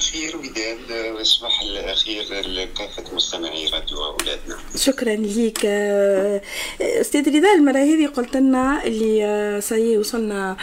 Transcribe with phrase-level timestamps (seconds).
[0.00, 4.58] الخير وداد وصباح الخير لكافة مستمعي راديو أولادنا.
[4.76, 5.64] شكرا ليك.
[6.80, 10.56] أستاذ رضا المرة هذه قلت لنا اللي c'est وصلنا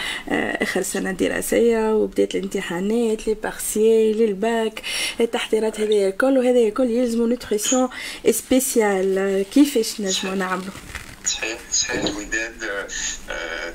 [0.62, 4.82] آخر سنة دراسية وبدات الامتحانات les partiels الباك
[5.20, 7.90] التحضيرات هذه الكل وهذا الكل يلزموا nutrition
[8.30, 10.74] spéciale كيفاش نجموا نعملوا
[11.26, 11.60] صحيح.
[11.72, 12.88] صحيح وداد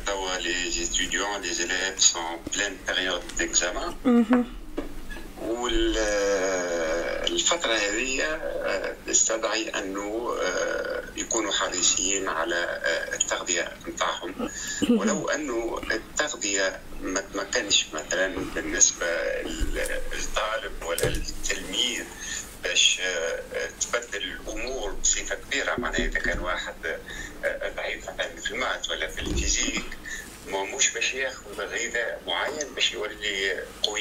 [0.06, 2.22] توا les étudiants les élèves sont
[2.54, 3.94] pleine période d'examens
[6.28, 7.32] والفترة
[7.74, 8.40] هذه
[9.06, 10.36] تستدعي أنه
[11.16, 12.80] يكونوا حريصين على
[13.14, 14.50] التغذية نتاعهم
[14.98, 16.80] ولو أنه التغذية
[17.34, 19.06] ما كانش مثلا بالنسبة
[20.12, 22.04] للطالب ولا للتلميذ
[22.62, 23.00] باش
[23.80, 25.74] تبدل الأمور بصفة كبيرة.
[25.78, 26.74] معناها إذا كان واحد
[27.76, 29.84] ضعيف مثلا في المات ولا في الفيزيك
[30.48, 33.91] ما مش باش ياخذ غذاء معين باش يولي قوي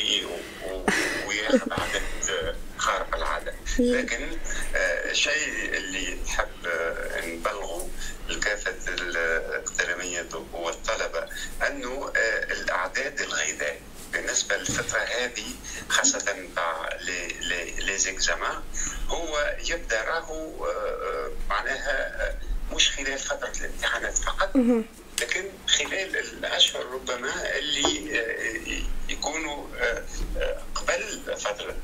[1.51, 2.45] عادات
[2.77, 4.37] خارقه العاده لكن
[5.11, 6.47] الشيء اللي نحب
[7.23, 7.89] نبلغه
[8.29, 11.27] لكافه التلاميذ والطلبة
[11.67, 12.11] أنه
[12.51, 13.81] الأعداد الغذاء
[14.13, 15.45] بالنسبة للفترة هذه
[15.89, 16.89] خاصة نتاع
[17.79, 18.61] لي زيكزامان
[19.07, 20.67] هو يبدأ راهو
[21.49, 22.11] معناها
[22.73, 24.55] مش خلال فترة الامتحانات فقط
[25.21, 29.67] لكن خلال الأشهر ربما اللي يكونوا
[30.75, 31.75] قبل فتره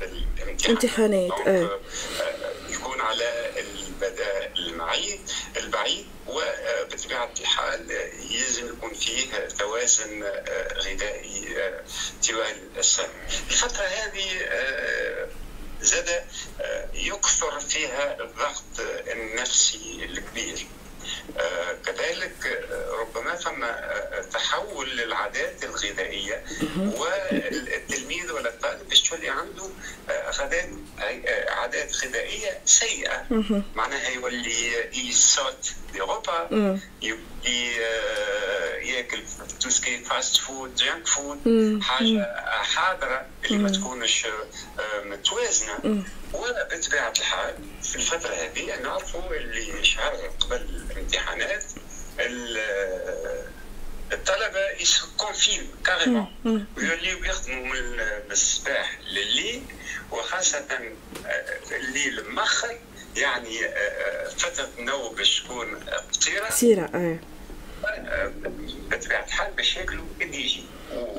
[0.68, 1.32] الامتحانات
[2.68, 5.20] يكون على البداء المعي
[5.56, 7.90] البعيد وبطبيعة الحال
[8.30, 10.22] يلزم يكون فيه توازن
[10.76, 11.56] غذائي
[12.28, 13.08] طوال السنة.
[13.50, 14.26] الفترة هذه
[15.80, 16.24] زاد
[16.94, 18.80] يكثر فيها الضغط
[19.12, 20.87] النفسي الكبير آه
[21.86, 22.68] كذلك
[23.00, 23.66] ربما ثم
[24.32, 26.44] تحول للعادات الغذائية
[26.76, 29.68] والتلميذ ولا الطالب تولي عنده
[30.08, 30.68] عادات
[31.48, 33.26] عادات غذائية سيئة.
[33.74, 36.48] معناها يولي يصوت دي روبا
[37.02, 37.76] يولي
[38.82, 39.22] ياكل
[39.60, 41.38] tout ce qui fast food junk food
[41.82, 43.26] حاجة حاضرة.
[43.50, 44.26] اللي ما تكونش
[45.04, 46.04] متوازنة.
[46.34, 50.56] وبطبيعه الحال في الفترة هذه نعرفوا اللي شهر قبل
[50.90, 51.64] الامتحانات
[54.12, 58.00] الطلبة يكونو fin carrément ويوليو يخدموا من
[58.30, 59.62] الصباح لليل
[60.10, 60.66] وخاصه
[61.70, 62.78] الليل مخر
[63.16, 63.58] يعني
[64.36, 65.74] فترة النوم باش تكون
[66.10, 66.46] قصيرة.
[66.46, 67.18] قصيرة
[68.90, 70.64] بطبيعة الحال باش ياكلوا يجي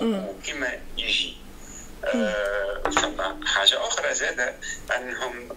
[0.01, 1.37] وكما يجي.
[3.01, 4.55] ثم حاجة أخرى زاده
[4.95, 5.49] انهم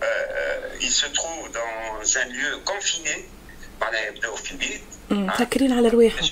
[0.81, 1.07] ils
[1.47, 3.25] sont dans un lieu confiné
[3.81, 6.29] معناها يبداو في البيت مسكرين على رواحهم.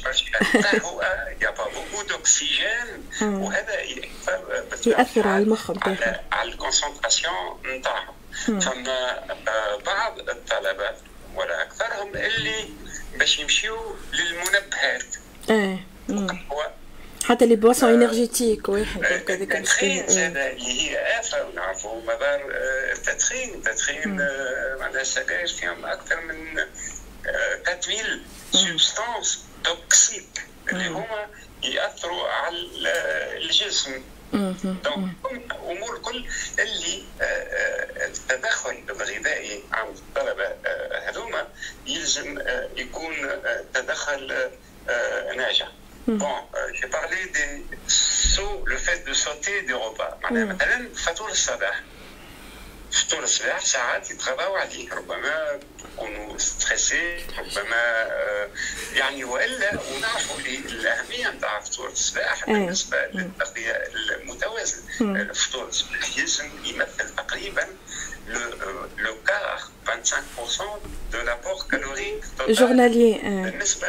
[0.55, 8.15] التهوءه يا با beaucoup d'oxygène وهذا ياثر ياثر على المخ على, على ال concentration نتاعهم.
[8.47, 8.85] ثم
[9.87, 10.91] بعض الطلبة
[11.35, 12.69] ولا أكثرهم اللي
[13.19, 15.17] باش يمشيو للمنبهات.
[15.51, 15.87] إيه.
[17.31, 22.53] حتى les boissons énergétiques واحد التدخين زاد اللي هي افه ونعرفوا مدار
[22.93, 24.17] التدخين التدخين
[24.81, 26.59] معناها السجاير فيهم أكثر من
[27.69, 28.21] 4000
[28.53, 31.27] substances toxiques اللي هما
[31.63, 32.57] ياثروا على
[33.37, 34.03] الجسم
[34.65, 36.25] donc امور كل
[36.59, 37.03] اللي
[38.07, 40.57] التدخل الغذائي عند الطلبه
[41.09, 41.49] هذوما
[41.87, 42.39] يلزم
[42.77, 43.15] يكون
[43.75, 44.51] تدخل
[45.37, 45.69] ناجح
[46.09, 50.19] Bon, euh, j'ai parlé des sauts, le fait de sauter des repas.
[50.31, 51.81] مثلا فطور الصباح
[52.93, 55.61] فطور الصباح ساعات يتغذاو عليه ربما
[55.95, 58.09] يكونوا stressés ربما
[58.95, 63.73] يعني والا ونعرفوا الاهميه نتاع فطور الصباح بالنسبة للتغذيه
[64.21, 64.83] المتوازن
[65.35, 67.67] فطور الصباح يلزم يمثل تقريبا
[69.07, 70.63] le quart 25%
[71.13, 72.55] de l'apport calorique total.
[72.55, 73.89] Journalier بالنسبة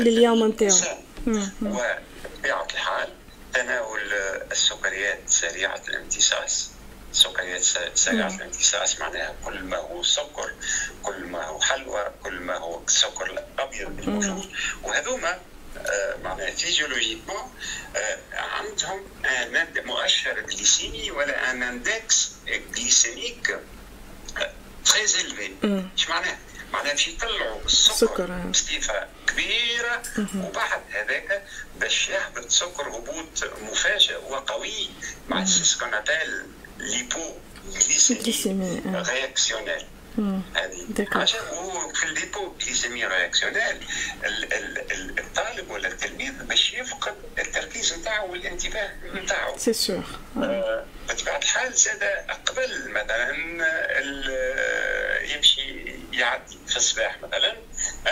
[0.00, 0.78] لليوم نتاعو
[1.62, 3.08] وبطبيعه الحال
[3.54, 4.12] تناول
[4.52, 6.70] السكريات سريعة الامتصاص.
[7.12, 7.62] سكريات
[7.94, 10.54] سريعة الامتصاص معناها كل ما هو سكر
[11.02, 14.50] كل ما هو حلوى كل ما هو السكر الأبيض الموجود
[14.82, 15.40] وهذوما
[16.24, 17.54] معناها physiologiquement
[18.32, 19.04] عندهم
[19.84, 22.32] مؤشر glycémie ولا un index
[22.74, 23.58] glycémique
[24.84, 25.52] très élevé
[25.94, 26.38] إيش معناها؟
[26.72, 30.02] معناها باش يطلعوا السكر بصفة كبيرة
[30.36, 31.42] وبعد هذاك
[31.80, 34.90] باش يهبط سكر هبوط مفاجئ وقوي
[35.28, 36.46] مع ce qu'on appelle
[36.78, 37.34] l'hypo
[37.72, 39.86] glycémie réactionnelle
[41.12, 43.86] عشان وفي ال l'hypoglycémie réactionnelle
[45.18, 49.58] الطالب ولا التلميذ باش يفقد التركيز نتاعو والانتباه نتاعو.
[49.58, 50.04] c'est sûr
[51.08, 52.02] بطبيعة الحال زاد
[52.46, 53.32] قبل مثلا
[56.12, 57.56] يعدي في الصباح مثلا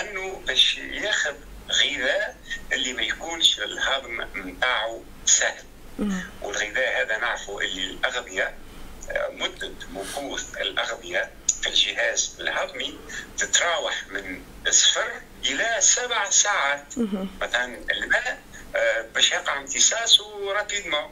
[0.01, 1.35] أنه باش ياخذ
[1.71, 2.37] غذاء
[2.73, 5.65] اللي ما يكونش الهضم نتاعو سهل.
[6.43, 8.55] والغذاء هذا نعرفوا اللي الأغذية
[9.31, 11.31] مدة مكوث الأغذية
[11.63, 12.99] في الجهاز الهضمي
[13.39, 16.85] تتراوح من صفر إلى سبع ساعات.
[17.41, 18.41] مثلا الماء
[18.77, 21.11] آه، باش يقع امتصاصه رابيدمون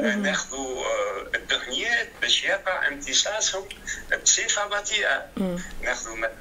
[0.00, 3.68] ناخذوا آه، الدهنيات باش يقع امتصاصهم
[4.22, 5.28] بصفة بطيئة.
[5.82, 6.32] ناخذوا مثلا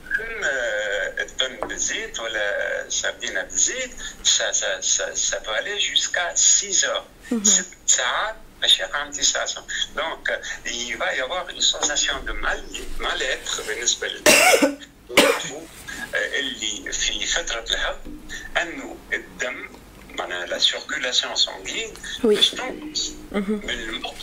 [0.44, 3.92] آه، الدن بالزيت ولا سردينة بالزيت
[4.24, 7.06] سا peut aller jusqu'à 6 heures.
[7.44, 9.64] 6 ساعات باش يقع امتصاصهم.
[9.96, 10.42] donc
[11.00, 12.62] va y avoir une sensation de mal
[13.00, 14.08] mal-être بالنسبة
[15.18, 15.62] نعرفوا
[16.40, 18.18] اللي في فترة الهضم
[18.62, 19.70] أنه الدم
[20.22, 24.14] معناها la circulation sanguine باش تنقص من المخ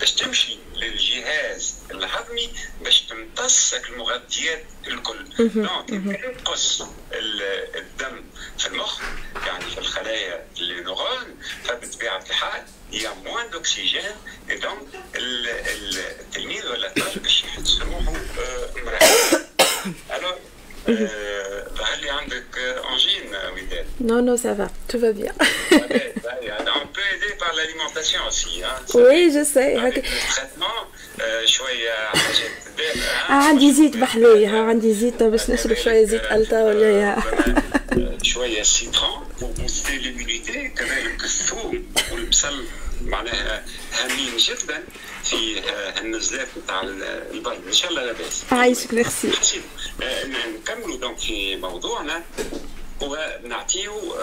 [0.00, 2.50] باش تمشي للجهاز الهضمي
[2.82, 5.24] باش تمتص المغذيات الكل.
[5.38, 6.82] donc ينقص
[7.12, 8.24] الدم
[8.58, 9.00] في المخ
[9.46, 12.62] يعني في الخلايا النيورون فبطبيعه الحال
[12.92, 14.10] هي موان دوكسيجين
[14.50, 18.12] اي دونك التلميذ ولا الطالب باش يحس روحه
[18.76, 19.02] مريح
[20.14, 20.36] الوغ
[22.35, 22.57] هل عندك
[22.91, 25.33] انجين وداد Non, non, ça va, tout va bien.
[26.83, 28.63] On peut aider par l'alimentation aussi.
[28.63, 28.75] Hein.
[28.95, 29.75] Oui, je sais.
[29.77, 30.79] Avec le traitement,
[31.45, 32.51] شوية حاجات
[33.29, 37.17] عندي زيت بحلوي ها عندي زيت باش نشرب شوية زيت ألتا ولا يا
[38.23, 42.65] شوية سيترون pour booster l'immunité كذلك الثوم والبصل
[43.04, 44.84] معناها هامين جدا
[45.24, 45.62] في
[46.00, 49.30] النزلات نتاع البرد إن شاء الله لاباس عايشك ميرسي.
[50.60, 52.24] نكملوا donc في موضوعنا.
[53.00, 54.16] ونعطيو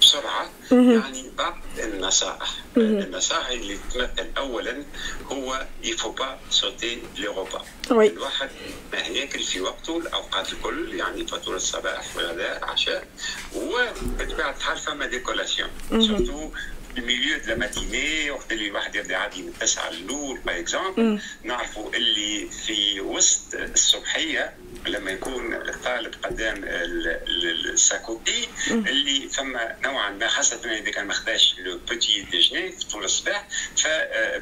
[0.00, 2.54] بسرعة يعني بعض النصائح.
[2.76, 4.84] النصائح اللي تمثل أولا
[5.26, 8.50] هو il faut pas sauter le repas الواحد
[8.92, 13.06] ما ياكل في وقته الأوقات الكل يعني فطور الصباح والغداء عشاء
[13.54, 16.50] وبطبيعة الحال فما ديكولاسيون سورتو
[16.98, 22.48] الميليو دو ماتيني وقت اللي الواحد يبدا عادي من 9 للنور باي اكزومبل نعرفوا اللي
[22.66, 24.52] في وسط الصبحيه
[24.86, 25.53] لما يكون
[25.86, 32.74] الطالب قدام الساكوبي اللي فما نوعا ما خاصة إذا كان ما خداش لو بوتي ديجني
[32.92, 33.86] طول الصباح ف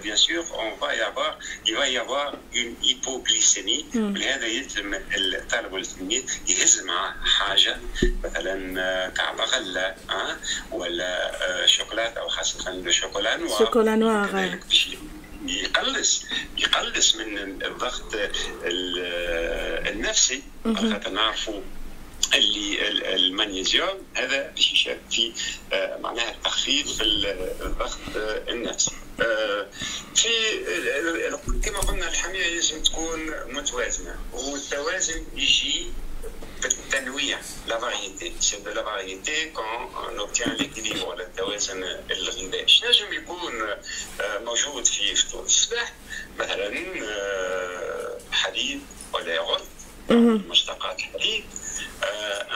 [0.02, 5.72] bien sûr on va y avoir il va y avoir une hypoglycémie ولهذا يلزم الطالب
[5.72, 7.76] ولا التلميذ يهز معاه حاجة
[8.24, 9.94] مثلا كعب غله
[10.72, 11.32] ولا
[11.66, 14.58] شوكولاتة أو خاصة ال chocolat noir chocolat noir
[15.48, 16.24] يقلص
[16.58, 18.14] يقلص من الضغط
[19.86, 20.42] النفسي.
[20.64, 21.60] خاطر نعرفوا
[22.34, 25.32] اللي المغنيسيوم هذا باش يشارك في
[26.00, 27.02] معناها التخفيض في
[27.62, 27.98] الضغط
[28.48, 28.90] النفسي.
[30.14, 30.28] في
[31.64, 35.86] كما قلنا الحماية لازم تكون متوازنة والتوازن يجي
[36.62, 43.52] بالتنويع لا فاريتي سي دو لا فاريتي كون نوبتيان ليكيليبر التوازن الغذائي نجم يكون
[44.20, 45.92] موجود في فطور الصباح
[46.38, 46.84] مثلا
[48.32, 48.80] حليب
[49.12, 49.68] ولا ياغورت
[50.48, 51.44] مشتقات الحليب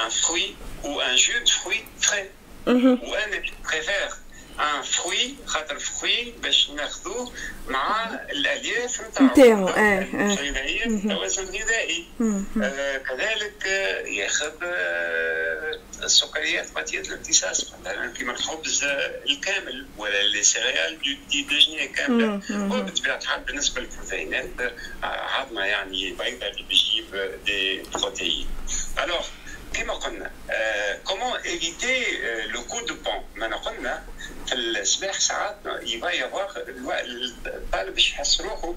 [0.05, 0.55] ان فروي
[0.85, 2.31] un jus de fruits frais.
[2.67, 3.31] ou on préfère un
[3.63, 7.33] fruit خاطر fruit باش ناخذوه
[7.69, 12.07] مع الالياف نتاعو آه غذائيه توازن غذائي
[13.09, 13.67] كذلك
[14.07, 14.53] ياخذ
[16.03, 18.85] السكريات بطيئه الامتصاص مثلا كيما الخبز
[19.31, 20.99] الكامل ولا les céréales
[21.31, 28.49] de déjeuner كامله وبطبيعه الحال بالنسبة للبروتينات عظمه يعني بيضاء اللي بتجيب دي بروتيين
[29.05, 29.27] الوغ
[29.75, 30.31] كما قلنا
[31.05, 32.05] كومون ايفيتي
[32.47, 32.95] لو كو دو
[34.87, 36.59] الصباح ساعات يبا يافواغ
[37.47, 38.75] الطالب يحس روحه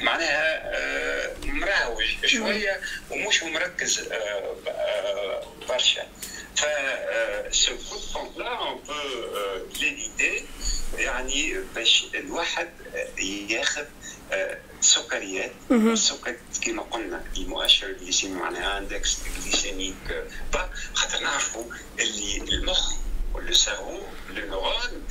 [0.00, 0.72] معناها
[1.44, 2.80] مراوج شوية
[3.10, 4.08] ومش مركز
[5.68, 6.02] برشا.
[6.56, 6.64] ف
[7.50, 7.74] سو
[8.36, 8.92] لا اون بو
[9.80, 10.44] ليفيتي
[10.96, 12.68] يعني باش الواحد
[13.48, 13.84] ياخذ
[14.80, 15.52] سكريات.
[15.70, 20.24] السكريات كما قلنا المؤشر الجليسيمي معناها index glycémique
[20.94, 21.64] خاطر نعرفوا
[21.98, 22.92] اللي المخ
[23.38, 25.06] والسيرو ال neurones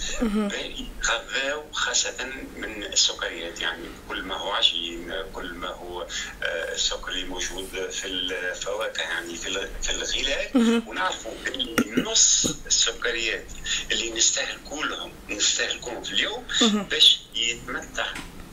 [0.52, 2.26] يتغذاو خاصة
[2.58, 6.08] من السكريات يعني كل ما هو عجين كل ما هو
[6.44, 10.52] السكري موجود في الفواكه يعني في الغذاء
[10.88, 13.46] ونعرفوا اللي نص السكريات
[13.92, 16.48] اللي نستهلكولهم نستهلكوهم في اليوم
[16.92, 18.08] باش يتمتع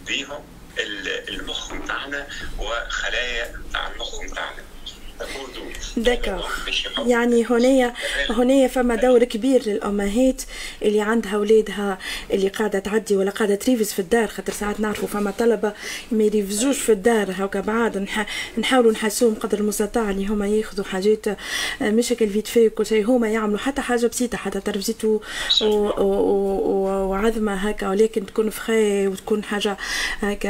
[0.06, 0.44] بهم
[0.78, 2.28] المخ نتاعنا
[2.58, 4.63] وخلايا نتاع المخ نتاعنا
[5.96, 6.40] دكا
[7.06, 7.92] يعني هنا
[8.30, 10.42] هنا فما دور كبير للأمهات
[10.82, 11.98] اللي عندها اولادها
[12.30, 15.72] اللي قاعدة تعدي ولا قاعدة تريفز في الدار خاطر ساعات نعرفوا فما طلبة
[16.12, 18.06] ما يريفزوش في الدار هكا بعاد
[18.58, 21.36] نحاولوا نحسوهم قدر المستطاع اللي هما ياخذوا حاجات آه،
[21.82, 25.04] مشاكل فيت في وكل شيء هما يعملوا حتى حاجة بسيطة حتى ترفزيت
[26.00, 29.76] وعظمة هكا ولكن تكون فخي وتكون حاجة
[30.20, 30.48] هكا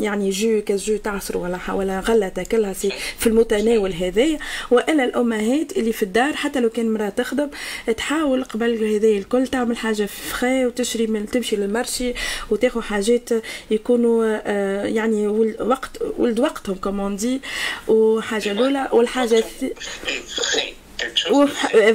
[0.00, 3.69] يعني جو كاس جو تعصر ولا ولا غله تاكلها في المتناول.
[3.78, 4.38] هذايا
[4.70, 7.50] وإلا الأمهات اللي في الدار حتى لو كان مرأة تخدم
[7.96, 12.14] تحاول قبل هذايا الكل تعمل حاجة فخي وتشري من تمشي للمرشي
[12.50, 13.28] وتاخذ حاجات
[13.70, 15.26] يكونوا آه، يعني
[15.60, 17.40] وقت ولد وقتهم كومون دي
[17.88, 19.44] وحاجة الاولى والحاجة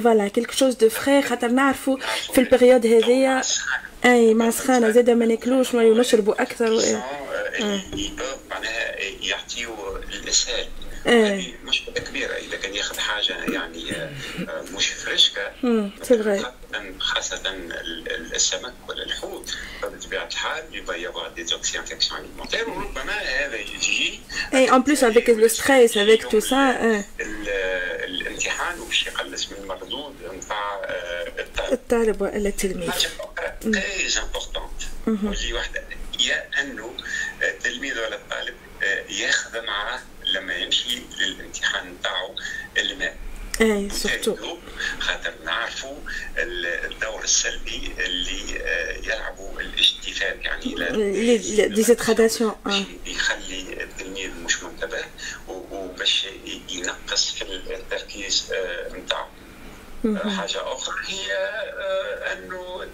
[0.04, 1.98] فوالا كيلكو شوز دو فخي خاطر نعرفوا
[2.34, 3.42] في البريود هذيا
[4.06, 6.66] أي مع سخانة زادة ما ناكلوش ونشربوا أكثر
[8.50, 10.66] معناها يعطيوا الإسهال.
[11.08, 11.54] إيه.
[11.64, 14.12] مشكله كبيرة اذا كان ياخذ حاجة يعني آه،
[14.74, 15.52] مش فريشكا
[17.00, 17.42] خاصة
[18.36, 24.20] السمك ولا الحوت بطبيعة الحال يبقى يبغى des infections alimentaires وربما هذا يجي
[24.54, 27.04] et en plus avec le stress, avec tout ça
[28.06, 30.82] الامتحان وباش يقلص من المردود نتاع
[31.40, 31.74] الطالب.
[31.74, 32.92] الطالب وإلا التلميذ.
[32.92, 35.84] حاجة أخرى très importante واللي واحدة
[36.20, 36.94] هي أنه
[37.42, 38.56] التلميذ ولا الطالب
[39.10, 40.00] ياخذ معاه
[41.56, 42.36] للامتحان نتاعو
[42.78, 43.18] الماء.
[43.62, 44.58] et surtout
[45.00, 45.98] خاطر نعرفوا
[46.38, 48.62] الدور السلبي اللي
[49.04, 50.76] يلعبوا الاجتفاف يعني
[51.68, 52.56] ديزيتراداسيون
[53.06, 55.06] يخلي التلميذ مش منتبه
[55.48, 56.28] وباش
[56.70, 58.54] ينقص في التركيز
[58.92, 59.28] نتاعو
[60.16, 61.32] حاجة أخرى هي
[62.34, 62.88] أنه